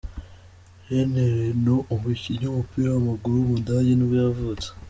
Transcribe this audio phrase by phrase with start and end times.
[0.89, 4.67] René Renno, umukinnyi w’umupira w’amaguru w’umudage nibwo yavutse.